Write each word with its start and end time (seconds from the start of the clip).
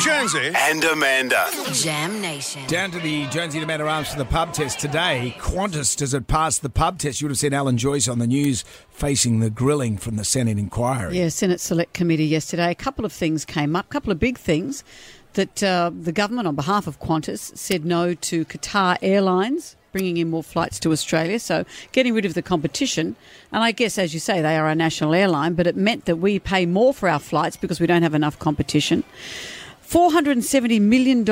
Jonesy. 0.00 0.52
and 0.54 0.84
Amanda. 0.84 1.48
Jam 1.72 2.20
Nation. 2.20 2.62
Down 2.66 2.90
to 2.90 2.98
the 2.98 3.26
Jonesy 3.26 3.58
and 3.58 3.64
Amanda 3.64 3.86
Arms 3.86 4.08
for 4.08 4.18
the 4.18 4.24
pub 4.24 4.52
test 4.52 4.78
today. 4.78 5.34
Qantas 5.38 5.96
does 5.96 6.14
it 6.14 6.26
pass 6.26 6.58
the 6.58 6.68
pub 6.68 6.98
test? 6.98 7.20
You 7.20 7.26
would 7.26 7.32
have 7.32 7.38
seen 7.38 7.52
Alan 7.54 7.78
Joyce 7.78 8.06
on 8.06 8.18
the 8.18 8.26
news 8.26 8.64
facing 8.90 9.40
the 9.40 9.50
grilling 9.50 9.96
from 9.96 10.16
the 10.16 10.24
Senate 10.24 10.58
inquiry. 10.58 11.18
Yeah, 11.18 11.28
Senate 11.28 11.60
Select 11.60 11.94
Committee 11.94 12.26
yesterday. 12.26 12.70
A 12.70 12.74
couple 12.74 13.04
of 13.04 13.12
things 13.12 13.44
came 13.44 13.74
up, 13.74 13.86
a 13.86 13.88
couple 13.88 14.12
of 14.12 14.18
big 14.18 14.38
things 14.38 14.84
that 15.34 15.62
uh, 15.62 15.90
the 15.94 16.12
government, 16.12 16.46
on 16.46 16.54
behalf 16.54 16.86
of 16.86 17.00
Qantas, 17.00 17.56
said 17.56 17.84
no 17.84 18.14
to 18.14 18.44
Qatar 18.44 18.98
Airlines 19.02 19.76
bringing 19.92 20.18
in 20.18 20.28
more 20.30 20.42
flights 20.42 20.78
to 20.78 20.92
Australia, 20.92 21.38
so 21.38 21.64
getting 21.92 22.14
rid 22.14 22.24
of 22.24 22.34
the 22.34 22.42
competition. 22.42 23.16
And 23.52 23.62
I 23.62 23.72
guess, 23.72 23.98
as 23.98 24.12
you 24.12 24.20
say, 24.20 24.40
they 24.42 24.56
are 24.56 24.68
a 24.68 24.74
national 24.74 25.14
airline, 25.14 25.54
but 25.54 25.66
it 25.66 25.76
meant 25.76 26.04
that 26.04 26.16
we 26.16 26.38
pay 26.38 26.66
more 26.66 26.92
for 26.92 27.08
our 27.08 27.18
flights 27.18 27.56
because 27.56 27.80
we 27.80 27.86
don't 27.86 28.02
have 28.02 28.14
enough 28.14 28.38
competition. 28.38 29.02
$470 29.88 30.82
million. 30.82 31.24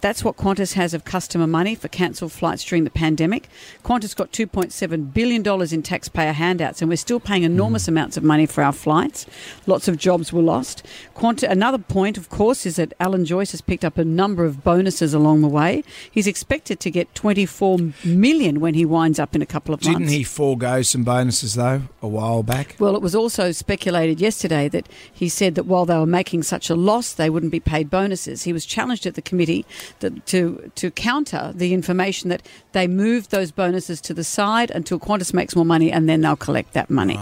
That's 0.00 0.24
what 0.24 0.38
Qantas 0.38 0.72
has 0.72 0.94
of 0.94 1.04
customer 1.04 1.46
money 1.46 1.74
for 1.74 1.88
cancelled 1.88 2.32
flights 2.32 2.64
during 2.64 2.84
the 2.84 2.90
pandemic. 2.90 3.50
Qantas 3.84 4.16
got 4.16 4.32
$2.7 4.32 5.12
billion 5.12 5.74
in 5.74 5.82
taxpayer 5.82 6.32
handouts, 6.32 6.80
and 6.80 6.88
we're 6.88 6.96
still 6.96 7.20
paying 7.20 7.42
enormous 7.42 7.84
mm. 7.84 7.88
amounts 7.88 8.16
of 8.16 8.22
money 8.22 8.46
for 8.46 8.64
our 8.64 8.72
flights. 8.72 9.26
Lots 9.66 9.86
of 9.86 9.98
jobs 9.98 10.32
were 10.32 10.40
lost. 10.40 10.82
Qantas, 11.14 11.50
another 11.50 11.76
point, 11.76 12.16
of 12.16 12.30
course, 12.30 12.64
is 12.64 12.76
that 12.76 12.94
Alan 12.98 13.26
Joyce 13.26 13.50
has 13.50 13.60
picked 13.60 13.84
up 13.84 13.98
a 13.98 14.04
number 14.04 14.46
of 14.46 14.64
bonuses 14.64 15.12
along 15.12 15.42
the 15.42 15.48
way. 15.48 15.84
He's 16.10 16.26
expected 16.26 16.80
to 16.80 16.90
get 16.90 17.14
24 17.14 17.80
million 18.02 18.60
when 18.60 18.72
he 18.72 18.86
winds 18.86 19.18
up 19.18 19.34
in 19.34 19.42
a 19.42 19.46
couple 19.46 19.74
of 19.74 19.84
months. 19.84 19.98
Didn't 19.98 20.10
he 20.10 20.24
forego 20.24 20.80
some 20.80 21.04
bonuses, 21.04 21.52
though, 21.52 21.82
a 22.00 22.08
while 22.08 22.42
back? 22.42 22.76
Well, 22.78 22.96
it 22.96 23.02
was 23.02 23.14
also 23.14 23.52
speculated 23.52 24.20
yesterday 24.20 24.70
that 24.70 24.88
he 25.12 25.28
said 25.28 25.54
that 25.56 25.66
while 25.66 25.84
they 25.84 25.98
were 25.98 26.06
making 26.06 26.44
such 26.44 26.70
a 26.70 26.74
loss, 26.74 27.12
they 27.12 27.28
wouldn't 27.28 27.52
be 27.52 27.60
paid 27.60 27.89
bonuses. 27.90 28.44
He 28.44 28.52
was 28.52 28.64
challenged 28.64 29.04
at 29.06 29.14
the 29.14 29.22
committee 29.22 29.66
that, 30.00 30.26
to 30.26 30.70
to 30.76 30.90
counter 30.90 31.52
the 31.54 31.74
information 31.74 32.30
that 32.30 32.42
they 32.72 32.86
moved 32.86 33.30
those 33.30 33.50
bonuses 33.50 34.00
to 34.02 34.14
the 34.14 34.24
side 34.24 34.70
until 34.70 34.98
Qantas 34.98 35.34
makes 35.34 35.54
more 35.56 35.64
money, 35.64 35.90
and 35.92 36.08
then 36.08 36.20
they'll 36.20 36.36
collect 36.36 36.72
that 36.74 36.88
money. 36.90 37.18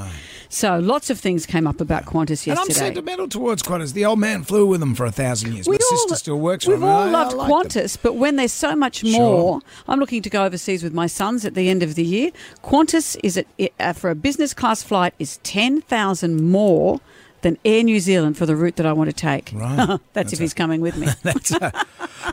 So 0.51 0.79
lots 0.79 1.11
of 1.11 1.19
things 1.21 1.45
came 1.45 1.67
up 1.67 1.79
about 1.81 2.07
Qantas 2.07 2.47
yesterday. 2.47 2.55
And 2.55 2.61
I'm 2.61 2.73
sentimental 2.73 3.29
towards 3.29 3.63
Qantas. 3.63 3.93
The 3.93 4.07
old 4.07 4.19
man 4.19 4.45
flew 4.45 4.65
with 4.67 4.81
them 4.81 4.95
for 4.95 5.05
a 5.05 5.13
thousand 5.13 5.53
years. 5.53 5.69
We 5.69 5.77
My 5.77 5.79
all- 5.91 5.99
sister 5.99 6.15
still 6.17 6.39
works 6.41 6.65
for 6.65 6.71
We've 6.71 6.83
all 6.85 7.01
I- 7.01 7.09
I 7.09 7.11
loved 7.11 7.37
like 7.37 7.49
them. 7.49 7.83
Qantas, 7.85 7.99
but 8.01 8.15
when 8.15 8.37
there's 8.37 8.53
so 8.53 8.75
much 8.75 9.05
more, 9.05 9.61
I'm 9.87 9.99
looking 10.01 10.23
to 10.23 10.31
go 10.31 10.45
overseas 10.45 10.83
with 10.83 10.95
my 10.95 11.07
sons 11.07 11.45
at 11.45 11.55
the 11.55 11.69
end 11.69 11.83
of 11.83 11.97
the 11.97 12.05
year. 12.05 12.31
Qantas 12.65 13.17
is 13.23 13.37
at, 13.37 13.47
uh, 13.79 13.93
for 13.93 14.09
a 14.09 14.15
business 14.15 14.55
class 14.55 14.83
flight 14.83 15.13
is 15.19 15.39
ten 15.43 15.83
thousand 15.83 16.43
more 16.51 17.01
than 17.43 17.59
Air 17.65 17.83
New 17.85 18.01
Zealand 18.01 18.37
for 18.37 18.47
the 18.47 18.57
route 18.57 18.77
that 18.77 18.87
I 18.87 18.93
want 18.93 19.11
to 19.11 19.17
take. 19.17 19.53
Right. 19.55 19.99
That's, 20.13 20.33
if 20.33 20.39
he's 20.39 20.55
coming 20.55 20.81
with 20.81 20.97
me. 20.97 21.09
That's, 21.23 21.53
uh, 21.53 21.71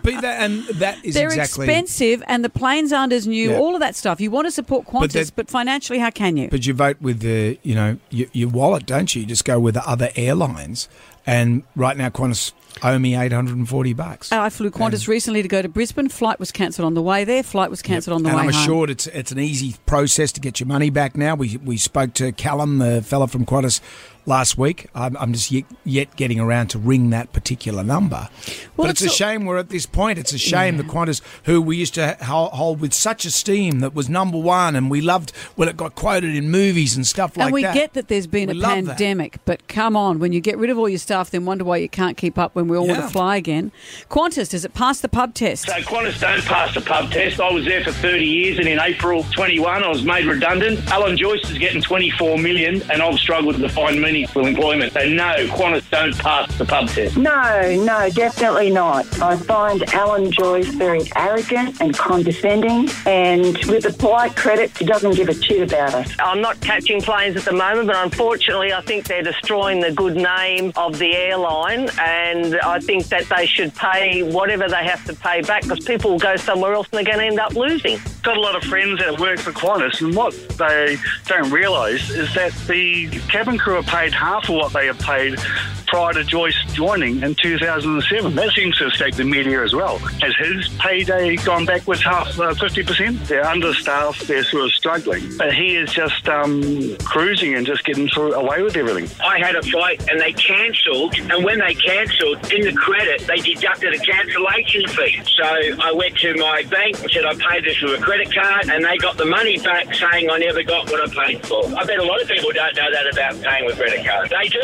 but 0.02 0.22
that, 0.22 0.42
and 0.42 0.64
that 0.80 1.04
is 1.06 1.14
They're 1.14 1.28
exactly. 1.28 1.66
expensive, 1.66 2.24
and 2.28 2.44
the 2.44 2.50
planes 2.50 2.92
aren't 2.92 3.14
as 3.14 3.28
new. 3.28 3.52
Yeah. 3.52 3.58
All 3.58 3.76
of 3.76 3.82
that 3.82 3.96
stuff. 3.96 4.20
You 4.20 4.32
want 4.32 4.48
to 4.48 4.52
support 4.52 4.86
Qantas, 4.88 5.12
that- 5.14 5.32
but, 5.36 5.50
financially, 5.50 6.00
how 6.00 6.10
can 6.10 6.38
you? 6.38 6.50
But 6.50 6.66
you 6.66 6.74
vote 6.74 6.98
with 7.02 7.20
the, 7.20 7.60
you 7.64 7.76
know, 7.76 7.98
your, 8.10 8.28
your 8.34 8.50
wallet, 8.50 8.86
don't 8.86 9.14
you? 9.14 9.22
You 9.22 9.28
just 9.28 9.46
go 9.46 9.60
with 9.60 9.76
the 9.76 9.88
other 9.88 10.10
airlines. 10.16 10.90
And 11.26 11.64
right 11.76 11.98
now, 11.98 12.10
Qantas 12.10 12.52
owe 12.84 13.00
me 13.00 13.16
eight 13.16 13.32
hundred 13.32 13.58
and 13.58 13.68
forty 13.68 13.94
bucks. 13.94 14.32
I 14.32 14.50
flew 14.50 14.72
Qantas 14.72 15.08
recently 15.08 15.42
to 15.42 15.48
go 15.48 15.62
to 15.62 15.70
Brisbane. 15.70 16.10
Flight 16.10 16.40
was 16.40 16.52
cancelled 16.52 16.86
on 16.86 16.94
the 16.94 17.02
way 17.02 17.24
there. 17.24 17.44
Flight 17.44 17.70
was 17.70 17.82
cancelled 17.82 18.16
on 18.16 18.24
the 18.24 18.30
and 18.30 18.38
way 18.38 18.44
I'm 18.48 18.52
home. 18.54 18.62
assured 18.62 18.90
it's 18.90 19.08
it's 19.08 19.32
an 19.32 19.40
easy 19.40 19.76
process 19.86 20.32
to 20.34 20.42
get 20.42 20.60
your 20.60 20.68
money 20.68 20.90
back 20.90 21.16
now. 21.16 21.36
We 21.36 21.58
we 21.58 21.78
spoke 21.78 22.14
to 22.16 22.32
Callum, 22.32 22.80
the 22.80 23.02
fella 23.02 23.28
from 23.28 23.46
Qantas, 23.46 23.82
last 24.26 24.58
week. 24.58 24.88
I'm, 24.96 25.16
I'm 25.18 25.34
just 25.34 25.52
yet, 25.52 25.66
yet 25.84 26.16
getting 26.16 26.40
around 26.40 26.68
to 26.70 26.80
ring 26.80 27.12
that 27.12 27.32
particular 27.32 27.84
number. 27.84 28.28
Well, 28.76 28.88
but 28.88 28.90
it's, 28.90 29.02
it's 29.04 29.14
a 29.14 29.16
shame 29.16 29.46
we're 29.46 29.58
at 29.58 29.70
this 29.70 29.86
point. 29.86 30.18
It's 30.20 30.34
a 30.34 30.38
shame 30.38 30.78
the 30.78 30.84
Qantas, 30.84 31.22
who 31.44 31.62
we 31.62 31.78
used 31.78 31.94
to 31.96 32.18
hold 32.22 32.80
with 32.82 32.94
such 32.94 33.26
esteem, 33.26 33.80
that 33.82 33.94
was 33.94 34.10
number 34.10 34.38
one, 34.40 34.76
and 34.76 34.90
we 34.90 35.02
loved 35.02 35.32
when 35.56 35.70
it 35.70 35.78
got 35.78 35.96
quoted 35.96 36.36
in 36.36 36.50
movies 36.50 36.96
and 36.96 37.06
stuff 37.06 37.32
like 37.38 37.44
that. 37.44 37.46
and 37.46 37.54
we 37.54 37.62
that. 37.64 37.74
get 37.76 37.94
that 37.94 38.08
there's 38.08 38.28
been 38.28 38.50
We 38.50 38.56
a 38.56 38.58
love 38.62 38.86
that. 38.86 38.98
pandemic, 38.98 39.38
but 39.46 39.68
come 39.68 39.96
on, 39.96 40.20
when 40.20 40.34
you 40.34 40.42
get 40.42 40.58
rid 40.58 40.70
of 40.70 40.78
all 40.78 40.90
your 40.90 40.98
staff, 41.00 41.30
then 41.30 41.46
wonder 41.46 41.64
why 41.64 41.78
you 41.78 41.90
can't 41.90 42.18
keep 42.18 42.38
up 42.38 42.56
when 42.56 42.65
we 42.68 42.78
all 42.78 42.88
want 42.88 43.02
to 43.02 43.08
fly 43.08 43.38
again. 43.38 43.72
Qantas, 44.10 44.50
does 44.50 44.66
it 44.66 44.74
pass 44.74 45.00
the 45.00 45.10
pub 45.10 45.34
test? 45.34 45.66
So 45.66 45.74
Qantas 45.74 46.20
don't 46.20 46.44
pass 46.46 46.74
the 46.74 46.82
pub 46.82 47.12
test. 47.12 47.40
I 47.40 47.52
was 47.52 47.66
there 47.66 47.84
for 47.84 47.92
30 47.92 48.26
years, 48.26 48.60
and 48.60 48.68
in 48.68 48.80
April 48.80 49.24
21, 49.32 49.84
I 49.84 49.90
was 49.90 50.04
made 50.04 50.26
redundant. 50.26 50.86
Alan 50.92 51.18
Joyce 51.18 51.50
is 51.50 51.58
getting 51.58 51.82
24 51.82 52.38
million, 52.38 52.82
and 52.92 53.02
I've 53.02 53.20
struggled 53.20 53.58
to 53.58 53.70
find 53.70 54.02
meaningful 54.02 54.46
employment. 54.46 54.94
So 54.94 55.08
no, 55.08 55.36
Qantas 55.48 55.90
don't 55.90 56.18
pass 56.18 56.56
the 56.58 56.66
pub 56.66 56.90
test. 56.90 57.18
No, 57.18 57.84
no, 57.84 58.10
definitely 58.10 58.70
not. 58.70 59.06
I 59.22 59.38
find 59.38 59.84
Alan 59.94 60.32
Joyce 60.32 60.68
very 60.68 61.02
arrogant 61.16 61.82
and 61.82 61.96
condescending, 61.98 62.90
and 63.06 63.58
with 63.66 63.86
a 63.86 63.94
polite 63.94 64.36
credit, 64.36 64.78
he 64.78 64.86
doesn't 64.86 65.16
give 65.16 65.30
a 65.30 65.34
shit 65.34 65.72
about 65.72 65.94
us. 65.94 66.12
I'm 66.20 66.42
not 66.42 66.60
catching 66.62 67.02
planes 67.02 67.36
at 67.36 67.44
the 67.44 67.54
moment, 67.54 67.88
but 67.88 67.98
unfortunately, 67.98 68.74
I 68.74 68.82
think 68.82 69.06
they're 69.06 69.24
destroying 69.24 69.80
the 69.80 69.92
good 69.92 70.16
name 70.16 70.72
of 70.76 70.98
the 71.00 71.16
airline, 71.16 71.90
and 72.00 72.55
I 72.64 72.80
think 72.80 73.06
that 73.08 73.26
they 73.36 73.46
should 73.46 73.74
pay 73.76 74.24
whatever 74.24 74.68
they 74.68 74.86
have 74.86 75.04
to 75.06 75.14
pay 75.14 75.42
back 75.42 75.64
because 75.64 75.84
people 75.86 76.12
will 76.12 76.20
go 76.20 76.36
somewhere 76.36 76.74
else 76.74 76.88
and 76.92 76.98
they're 76.98 77.14
going 77.14 77.20
to 77.20 77.26
end 77.26 77.40
up 77.40 77.56
losing. 77.56 78.00
Got 78.26 78.38
a 78.38 78.42
lot 78.42 78.56
of 78.56 78.64
friends 78.64 78.98
that 79.02 79.20
work 79.20 79.38
for 79.38 79.52
Qantas, 79.52 80.02
and 80.02 80.16
what 80.16 80.34
they 80.58 80.98
don't 81.28 81.52
realise 81.52 82.10
is 82.10 82.34
that 82.34 82.54
the 82.68 83.08
cabin 83.30 83.60
crew 83.60 83.76
are 83.76 83.84
paid 83.84 84.14
half 84.14 84.50
of 84.50 84.56
what 84.56 84.74
they 84.74 84.90
are 84.90 84.96
paid 84.96 85.38
prior 85.86 86.14
to 86.14 86.24
Joyce 86.24 86.58
joining 86.74 87.22
in 87.22 87.36
2007. 87.36 88.36
That 88.36 88.52
seems 88.52 88.78
to 88.78 88.88
escape 88.88 89.16
the 89.16 89.24
media 89.24 89.64
as 89.64 89.74
well. 89.74 89.98
Has 89.98 90.36
his 90.36 90.68
payday 90.80 91.36
gone 91.38 91.66
backwards 91.66 92.04
half 92.04 92.40
uh, 92.40 92.54
50%? 92.54 93.28
They're 93.28 93.46
understaffed, 93.46 94.28
they're 94.28 94.44
sort 94.44 94.66
of 94.66 94.72
struggling. 94.72 95.38
But 95.38 95.54
he 95.54 95.76
is 95.76 95.94
just 95.94 96.28
um, 96.28 96.98
cruising 96.98 97.54
and 97.54 97.66
just 97.66 97.86
getting 97.86 98.08
through, 98.10 98.34
away 98.34 98.62
with 98.62 98.76
everything. 98.76 99.10
I 99.24 99.40
had 99.40 99.56
a 99.56 99.62
flight 99.62 100.06
and 100.10 100.20
they 100.20 100.34
cancelled, 100.34 101.18
and 101.18 101.44
when 101.44 101.60
they 101.60 101.76
cancelled, 101.76 102.52
in 102.52 102.62
the 102.62 102.74
credit, 102.74 103.22
they 103.28 103.38
deducted 103.38 103.94
a 103.94 104.00
cancellation 104.00 104.88
fee. 104.88 105.22
So 105.36 105.44
I 105.44 105.92
went 105.94 106.18
to 106.18 106.34
my 106.36 106.64
bank 106.64 107.02
and 107.02 107.12
said 107.12 107.26
I 107.26 107.36
paid 107.36 107.66
this 107.66 107.82
with 107.82 108.02
a 108.02 108.04
credit 108.16 108.34
card, 108.34 108.70
and 108.70 108.86
they 108.86 108.98
got 108.98 109.18
the 109.18 109.26
money 109.26 109.58
back 109.60 109.94
saying 109.94 110.30
I 110.30 110.38
never 110.38 110.64
got 110.64 110.90
what 110.90 111.10
I 111.10 111.28
paid 111.28 111.46
for. 111.46 111.66
I 111.76 111.84
bet 111.86 112.00
a 112.00 112.04
lot 112.04 112.22
of 112.22 112.28
people 112.28 112.52
don't 112.52 112.76
know 112.76 112.92
that 112.92 113.12
about 113.12 113.42
paying 113.42 113.66
with 113.66 113.76
credit 113.76 114.06
cards. 114.06 114.32
They 114.32 114.48
do 114.48 114.62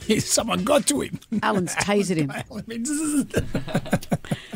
today. 0.00 0.18
Someone 0.20 0.64
got 0.64 0.86
to 0.88 1.00
him. 1.00 1.18
Alan's 1.42 1.74
tasered 1.76 2.16
him. 2.16 2.30